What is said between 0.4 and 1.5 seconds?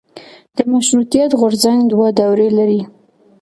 د مشروطیت